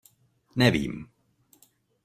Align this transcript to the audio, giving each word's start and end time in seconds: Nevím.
Nevím. 0.55 1.11